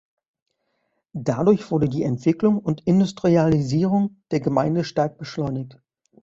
Dadurch 1.13 1.69
wurde 1.69 1.87
die 1.87 2.01
Entwicklung 2.01 2.57
und 2.57 2.87
Industrialisierung 2.87 4.23
der 4.31 4.39
Gemeinde 4.39 4.83
stark 4.83 5.19
beschleunigt. 5.19 5.79